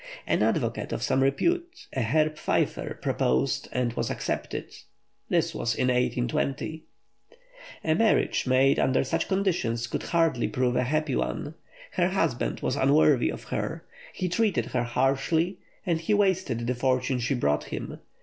An 0.25 0.41
advocate 0.41 0.91
of 0.91 1.03
some 1.03 1.21
repute, 1.21 1.85
a 1.93 2.01
Herr 2.01 2.31
Pfeiffer, 2.31 2.97
proposed 3.03 3.69
and 3.71 3.93
was 3.93 4.09
accepted. 4.09 4.73
This 5.29 5.53
was 5.53 5.75
in 5.75 5.89
1820. 5.89 6.85
A 7.83 7.93
marriage 7.93 8.47
made 8.47 8.79
under 8.79 9.03
such 9.03 9.27
conditions 9.27 9.85
could 9.85 10.01
hardly 10.01 10.47
prove 10.47 10.75
a 10.75 10.85
happy 10.85 11.15
one. 11.15 11.53
Her 11.91 12.07
husband 12.07 12.61
was 12.61 12.75
unworthy 12.77 13.29
of 13.31 13.43
her. 13.43 13.85
He 14.11 14.27
treated 14.27 14.65
her 14.65 14.81
harshly, 14.81 15.59
and 15.85 16.01
he 16.01 16.15
wasted 16.15 16.65
the 16.65 16.73
fortune 16.73 17.19
she 17.19 17.35
brought 17.35 17.65
him. 17.65 17.99